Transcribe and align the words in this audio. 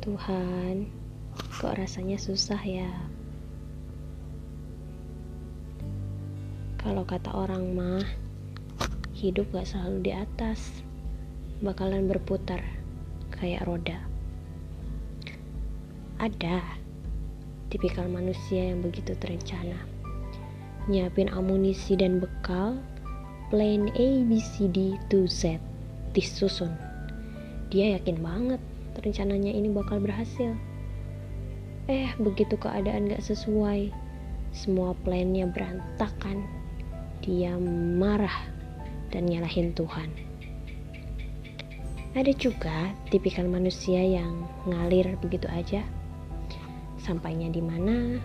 Tuhan, 0.00 0.88
kok 1.60 1.76
rasanya 1.76 2.16
susah 2.16 2.58
ya? 2.64 2.88
Kalau 6.80 7.04
kata 7.04 7.28
orang 7.36 7.76
mah, 7.76 8.04
hidup 9.12 9.52
gak 9.52 9.68
selalu 9.68 10.08
di 10.08 10.12
atas, 10.16 10.80
bakalan 11.60 12.08
berputar 12.08 12.64
kayak 13.36 13.68
roda. 13.68 14.00
Ada 16.16 16.64
tipikal 17.68 18.08
manusia 18.08 18.72
yang 18.72 18.80
begitu 18.80 19.12
terencana, 19.20 19.76
nyiapin 20.88 21.28
amunisi 21.28 21.94
dan 21.94 22.18
bekal, 22.18 22.80
plan 23.52 23.92
A, 23.94 24.08
B, 24.24 24.40
C, 24.40 24.66
D, 24.66 24.96
to 25.12 25.28
Z, 25.28 25.60
disusun. 26.12 26.74
Dia 27.70 27.98
yakin 27.98 28.18
banget 28.18 28.60
rencananya 28.98 29.52
ini 29.54 29.70
bakal 29.70 30.02
berhasil. 30.02 30.52
Eh, 31.86 32.10
begitu 32.18 32.54
keadaan 32.58 33.10
gak 33.10 33.22
sesuai, 33.22 33.90
semua 34.50 34.94
plannya 35.06 35.46
berantakan. 35.50 36.46
Dia 37.22 37.54
marah 37.98 38.46
dan 39.10 39.26
nyalahin 39.26 39.74
Tuhan. 39.74 40.10
Ada 42.10 42.34
juga 42.34 42.90
tipikal 43.14 43.46
manusia 43.46 44.02
yang 44.02 44.46
ngalir 44.66 45.14
begitu 45.22 45.46
aja. 45.46 45.86
Sampainya 46.98 47.54
di 47.54 47.62
mana, 47.62 48.18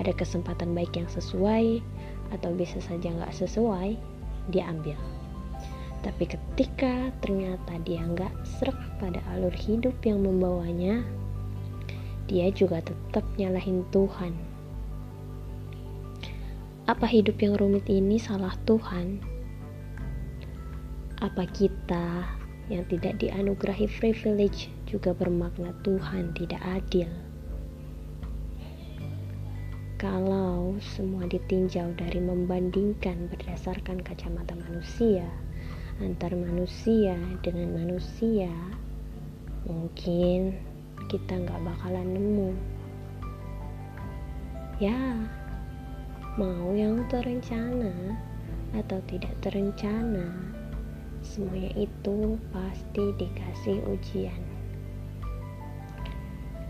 ada 0.00 0.12
kesempatan 0.16 0.72
baik 0.72 0.96
yang 0.96 1.08
sesuai, 1.12 1.84
atau 2.32 2.50
bisa 2.56 2.80
saja 2.80 3.08
nggak 3.08 3.36
sesuai, 3.36 3.96
dia 4.48 4.68
ambil. 4.68 4.96
Tapi 5.98 6.30
ketika 6.30 7.10
ternyata 7.18 7.74
dia 7.82 8.06
nggak 8.06 8.30
serak 8.46 8.78
pada 9.02 9.18
alur 9.34 9.52
hidup 9.54 9.98
yang 10.06 10.22
membawanya, 10.22 11.02
dia 12.30 12.52
juga 12.54 12.84
tetap 12.84 13.24
nyalahin 13.34 13.82
Tuhan. 13.90 14.36
Apa 16.88 17.04
hidup 17.04 17.36
yang 17.42 17.58
rumit 17.58 17.84
ini 17.90 18.16
salah 18.16 18.54
Tuhan? 18.64 19.20
Apa 21.18 21.44
kita 21.50 22.24
yang 22.70 22.86
tidak 22.86 23.18
dianugerahi 23.18 23.90
privilege 23.90 24.70
juga 24.86 25.12
bermakna 25.12 25.74
Tuhan 25.82 26.32
tidak 26.38 26.62
adil? 26.62 27.10
Kalau 29.98 30.78
semua 30.78 31.26
ditinjau 31.26 31.90
dari 31.98 32.22
membandingkan 32.22 33.26
berdasarkan 33.34 33.98
kacamata 34.06 34.54
manusia, 34.54 35.26
antar 35.98 36.30
manusia 36.38 37.18
dengan 37.42 37.74
manusia 37.74 38.50
mungkin 39.66 40.54
kita 41.10 41.34
nggak 41.42 41.62
bakalan 41.62 42.08
nemu. 42.14 42.50
Ya 44.78 44.98
mau 46.38 46.70
yang 46.70 47.02
terencana 47.10 48.14
atau 48.78 49.02
tidak 49.10 49.34
terencana 49.42 50.54
semuanya 51.18 51.74
itu 51.74 52.38
pasti 52.54 53.04
dikasih 53.18 53.82
ujian. 53.90 54.42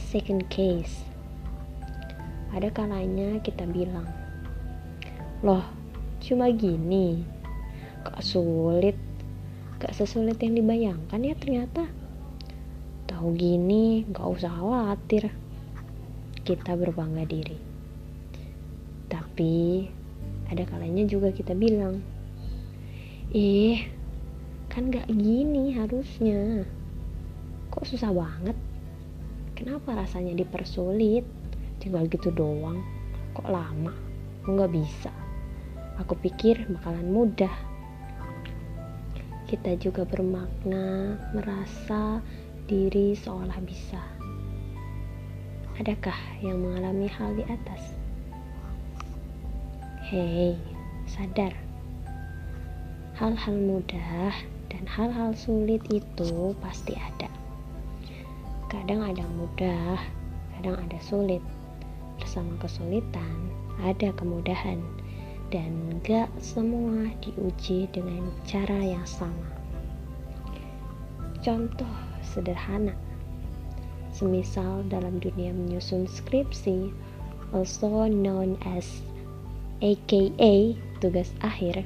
Second 0.00 0.48
case 0.48 1.04
ada 2.50 2.66
kalanya 2.74 3.38
kita 3.44 3.62
bilang 3.68 4.08
loh 5.40 5.62
cuma 6.18 6.50
gini 6.50 7.22
kok 8.02 8.18
sulit 8.18 8.98
gak 9.80 9.96
sesulit 9.96 10.36
yang 10.44 10.60
dibayangkan 10.60 11.24
ya 11.24 11.32
ternyata. 11.40 11.88
Tahu 13.08 13.32
gini 13.32 14.04
gak 14.12 14.28
usah 14.28 14.52
khawatir. 14.52 15.32
Kita 16.44 16.76
berbangga 16.76 17.24
diri. 17.24 17.56
Tapi 19.08 19.88
ada 20.52 20.68
kalanya 20.68 21.08
juga 21.08 21.32
kita 21.32 21.56
bilang 21.56 22.04
ih 23.32 23.88
kan 24.68 24.92
gak 24.92 25.08
gini 25.08 25.72
harusnya. 25.72 26.68
Kok 27.72 27.88
susah 27.88 28.12
banget? 28.12 28.56
Kenapa 29.56 29.96
rasanya 29.96 30.36
dipersulit? 30.36 31.24
Tinggal 31.80 32.04
gitu 32.12 32.28
doang. 32.28 32.84
Kok 33.32 33.48
lama? 33.48 33.96
Kok 34.44 34.52
gak 34.60 34.72
bisa? 34.76 35.12
Aku 35.96 36.20
pikir 36.20 36.68
bakalan 36.68 37.08
mudah 37.08 37.69
kita 39.50 39.74
juga 39.82 40.06
bermakna 40.06 41.18
merasa 41.34 42.22
diri 42.70 43.18
seolah 43.18 43.58
bisa. 43.66 43.98
Adakah 45.74 46.14
yang 46.38 46.62
mengalami 46.62 47.10
hal 47.10 47.34
di 47.34 47.42
atas? 47.50 47.98
Hei, 50.06 50.54
sadar. 51.10 51.50
Hal-hal 53.18 53.58
mudah 53.58 54.30
dan 54.70 54.86
hal-hal 54.86 55.34
sulit 55.34 55.82
itu 55.90 56.54
pasti 56.62 56.94
ada. 56.94 57.26
Kadang 58.70 59.02
ada 59.02 59.26
mudah, 59.34 59.98
kadang 60.54 60.78
ada 60.78 60.98
sulit. 61.02 61.42
Bersama 62.22 62.54
kesulitan, 62.62 63.50
ada 63.82 64.14
kemudahan 64.14 64.78
dan 65.50 65.98
gak 66.06 66.30
semua 66.38 67.10
diuji 67.26 67.90
dengan 67.90 68.30
cara 68.46 68.78
yang 68.78 69.02
sama. 69.02 69.50
Contoh 71.42 71.90
sederhana, 72.22 72.94
semisal 74.14 74.86
dalam 74.86 75.18
dunia 75.18 75.50
menyusun 75.50 76.06
skripsi, 76.06 76.94
also 77.50 78.06
known 78.06 78.54
as 78.62 79.02
AKA 79.82 80.78
tugas 81.02 81.34
akhir, 81.42 81.82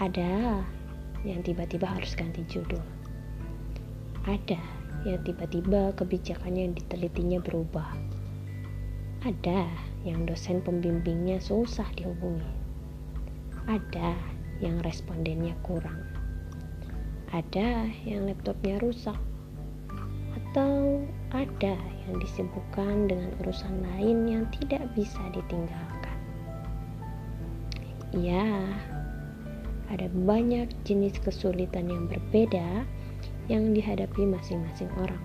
ada 0.00 0.64
yang 1.28 1.44
tiba-tiba 1.44 1.84
harus 1.84 2.16
ganti 2.16 2.40
judul. 2.48 2.80
Ada 4.24 4.60
yang 5.04 5.20
tiba-tiba 5.24 5.92
kebijakannya 5.96 6.72
yang 6.72 6.74
ditelitinya 6.76 7.38
berubah. 7.44 7.92
Ada 9.20 9.89
yang 10.04 10.24
dosen 10.24 10.64
pembimbingnya 10.64 11.36
susah 11.40 11.86
dihubungi. 11.96 12.48
Ada 13.68 14.16
yang 14.60 14.80
respondennya 14.80 15.52
kurang. 15.60 16.00
Ada 17.30 17.88
yang 18.02 18.26
laptopnya 18.26 18.80
rusak. 18.80 19.16
Atau 20.34 21.04
ada 21.30 21.78
yang 22.08 22.16
disibukkan 22.18 23.06
dengan 23.06 23.30
urusan 23.44 23.86
lain 23.86 24.26
yang 24.26 24.44
tidak 24.58 24.82
bisa 24.98 25.20
ditinggalkan. 25.30 26.18
Ya, 28.10 28.66
ada 29.90 30.10
banyak 30.10 30.70
jenis 30.82 31.18
kesulitan 31.22 31.86
yang 31.86 32.10
berbeda 32.10 32.82
yang 33.46 33.70
dihadapi 33.74 34.26
masing-masing 34.26 34.90
orang. 34.98 35.22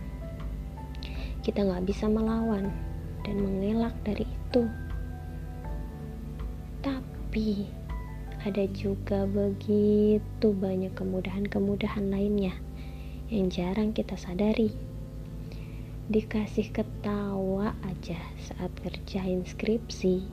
Kita 1.41 1.61
nggak 1.61 1.85
bisa 1.85 2.05
melawan 2.09 2.69
dan 3.25 3.41
mengelak 3.85 4.01
dari 4.01 4.25
itu. 4.25 4.63
Tapi 6.81 7.49
ada 8.41 8.65
juga 8.73 9.29
begitu 9.29 10.47
banyak 10.57 10.89
kemudahan-kemudahan 10.97 12.09
lainnya 12.09 12.57
yang 13.29 13.53
jarang 13.53 13.93
kita 13.93 14.17
sadari. 14.17 14.73
Dikasih 16.09 16.73
ketawa 16.73 17.77
aja 17.85 18.17
saat 18.41 18.73
kerjain 18.81 19.45
skripsi 19.45 20.25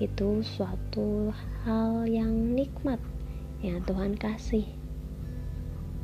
itu 0.00 0.28
suatu 0.40 1.36
hal 1.64 2.08
yang 2.08 2.56
nikmat 2.56 3.00
yang 3.60 3.84
Tuhan 3.84 4.16
kasih. 4.16 4.64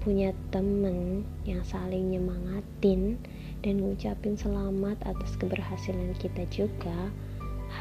Punya 0.04 0.36
temen 0.52 1.24
yang 1.48 1.64
saling 1.64 2.12
nyemangatin 2.12 3.16
dan 3.66 3.82
ngucapin 3.82 4.38
selamat 4.38 4.94
atas 5.10 5.34
keberhasilan 5.42 6.14
kita 6.22 6.46
juga 6.54 7.10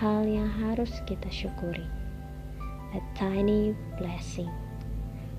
hal 0.02 0.26
yang 0.26 0.50
harus 0.50 0.90
kita 1.06 1.30
syukuri. 1.30 1.86
A 2.98 3.00
tiny 3.14 3.78
blessing. 4.02 4.50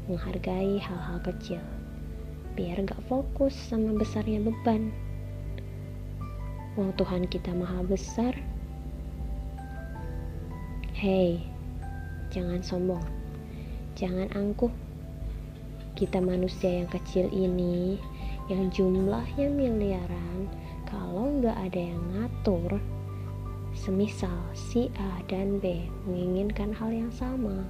Menghargai 0.06 0.78
hal-hal 0.78 1.18
kecil. 1.26 1.58
Biar 2.54 2.78
gak 2.86 3.02
fokus 3.10 3.58
sama 3.58 3.98
besarnya 3.98 4.38
beban. 4.38 4.94
Wong 6.78 6.94
Tuhan 6.94 7.26
kita 7.26 7.50
maha 7.50 7.82
besar. 7.82 8.38
Hei, 10.94 11.42
jangan 12.30 12.62
sombong. 12.62 13.02
Jangan 13.98 14.30
angkuh. 14.30 14.70
Kita 15.98 16.22
manusia 16.22 16.70
yang 16.70 16.86
kecil 16.86 17.34
ini 17.34 17.98
yang 18.46 18.70
jumlahnya 18.70 19.50
miliaran 19.50 20.50
kalau 20.86 21.30
nggak 21.42 21.56
ada 21.56 21.80
yang 21.94 22.02
ngatur 22.14 22.78
semisal 23.74 24.38
si 24.54 24.88
A 24.96 25.20
dan 25.26 25.58
B 25.58 25.86
menginginkan 26.06 26.70
hal 26.70 26.94
yang 26.94 27.12
sama 27.12 27.66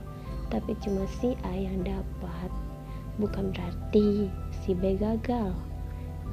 tapi 0.47 0.79
cuma 0.79 1.03
si 1.19 1.35
A 1.43 1.53
yang 1.59 1.83
dapat, 1.83 2.51
bukan 3.19 3.51
berarti 3.51 4.31
si 4.63 4.79
B 4.79 4.95
gagal. 4.95 5.51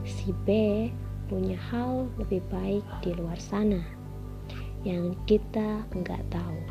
Si 0.06 0.30
B 0.46 0.90
punya 1.32 1.58
hal 1.58 2.06
lebih 2.22 2.44
baik 2.54 2.86
di 3.02 3.16
luar 3.18 3.40
sana 3.42 3.82
yang 4.86 5.18
kita 5.26 5.82
nggak 5.96 6.22
tahu. 6.30 6.62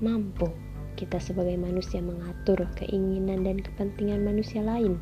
Mampu 0.00 0.48
kita 0.94 1.18
sebagai 1.18 1.56
manusia 1.56 1.98
mengatur 2.04 2.68
keinginan 2.76 3.42
dan 3.42 3.58
kepentingan 3.60 4.22
manusia 4.22 4.60
lain, 4.60 5.00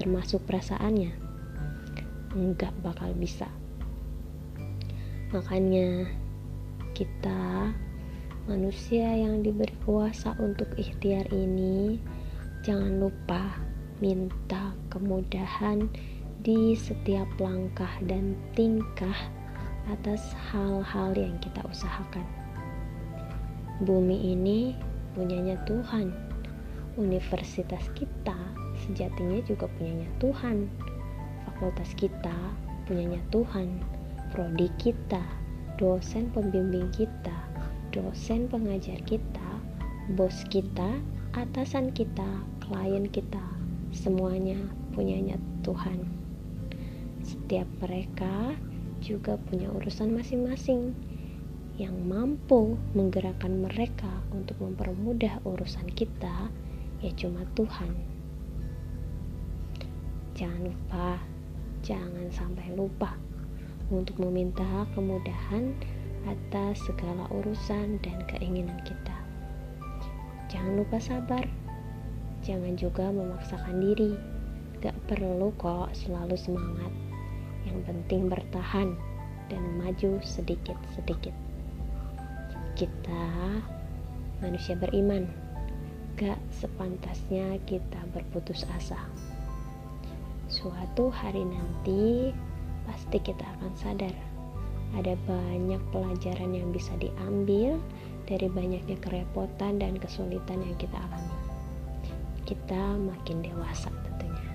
termasuk 0.00 0.42
perasaannya. 0.48 1.12
Enggak 2.36 2.72
bakal 2.84 3.12
bisa. 3.16 3.48
Makanya 5.32 6.08
kita 6.96 7.72
manusia 8.46 9.04
yang 9.10 9.42
diberi 9.42 9.74
kuasa 9.82 10.32
untuk 10.38 10.70
ikhtiar 10.78 11.26
ini 11.34 11.98
jangan 12.62 13.02
lupa 13.02 13.58
minta 13.98 14.72
kemudahan 14.88 15.90
di 16.46 16.78
setiap 16.78 17.26
langkah 17.42 17.90
dan 18.06 18.38
tingkah 18.54 19.16
atas 19.90 20.34
hal-hal 20.50 21.14
yang 21.14 21.34
kita 21.42 21.62
usahakan. 21.66 22.26
Bumi 23.82 24.34
ini 24.34 24.72
punyanya 25.16 25.56
Tuhan. 25.64 26.12
Universitas 27.00 27.88
kita 27.96 28.36
sejatinya 28.84 29.40
juga 29.48 29.64
punyanya 29.80 30.06
Tuhan. 30.20 30.68
Fakultas 31.48 31.96
kita 31.96 32.36
punyanya 32.84 33.18
Tuhan. 33.32 33.80
Prodi 34.36 34.68
kita, 34.76 35.24
dosen 35.80 36.28
pembimbing 36.36 36.92
kita, 36.92 37.32
dosen 37.96 38.44
pengajar 38.52 39.00
kita, 39.08 39.48
bos 40.12 40.44
kita, 40.52 41.00
atasan 41.32 41.96
kita, 41.96 42.44
klien 42.60 43.08
kita, 43.08 43.40
semuanya 43.96 44.60
punyanya 44.92 45.40
Tuhan. 45.64 46.04
Setiap 47.24 47.68
mereka 47.80 48.52
juga 49.00 49.40
punya 49.48 49.72
urusan 49.72 50.12
masing-masing 50.12 50.92
yang 51.76 52.08
mampu 52.08 52.80
menggerakkan 52.96 53.60
mereka 53.60 54.08
untuk 54.32 54.56
mempermudah 54.64 55.44
urusan 55.44 55.92
kita 55.92 56.48
ya 57.04 57.12
cuma 57.20 57.44
Tuhan. 57.52 57.92
Jangan 60.36 60.72
lupa, 60.72 61.20
jangan 61.84 62.28
sampai 62.32 62.72
lupa 62.72 63.12
untuk 63.92 64.16
meminta 64.20 64.88
kemudahan 64.96 65.76
atas 66.24 66.80
segala 66.88 67.28
urusan 67.30 68.00
dan 68.00 68.18
keinginan 68.24 68.80
kita. 68.82 69.16
Jangan 70.48 70.80
lupa 70.80 70.96
sabar, 70.96 71.44
jangan 72.40 72.72
juga 72.74 73.12
memaksakan 73.12 73.80
diri. 73.84 74.12
Gak 74.80 74.96
perlu 75.08 75.52
kok 75.56 75.92
selalu 75.96 76.36
semangat, 76.36 76.92
yang 77.64 77.80
penting 77.84 78.28
bertahan 78.28 78.92
dan 79.48 79.62
maju 79.80 80.20
sedikit-sedikit. 80.20 81.32
Kita 82.76 83.24
manusia 84.44 84.76
beriman, 84.76 85.24
gak 86.20 86.36
sepantasnya 86.52 87.56
kita 87.64 88.04
berputus 88.12 88.68
asa. 88.68 89.00
Suatu 90.52 91.08
hari 91.08 91.40
nanti, 91.48 92.36
pasti 92.84 93.16
kita 93.16 93.48
akan 93.56 93.72
sadar 93.80 94.12
ada 94.94 95.18
banyak 95.24 95.80
pelajaran 95.90 96.52
yang 96.52 96.68
bisa 96.70 96.92
diambil 97.00 97.80
dari 98.28 98.46
banyaknya 98.46 99.00
kerepotan 99.00 99.80
dan 99.80 99.96
kesulitan 99.98 100.62
yang 100.62 100.76
kita 100.78 100.94
alami. 101.00 101.36
Kita 102.46 102.94
makin 103.00 103.42
dewasa 103.42 103.90
tentunya. 104.04 104.52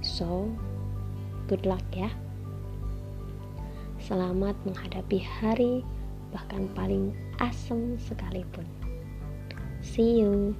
So, 0.00 0.48
good 1.50 1.68
luck 1.68 1.84
ya. 1.92 2.08
Selamat 4.00 4.56
menghadapi 4.64 5.20
hari 5.20 5.84
bahkan 6.32 6.68
paling 6.76 7.14
asem 7.40 7.96
sekalipun. 7.96 8.66
See 9.80 10.20
you. 10.20 10.52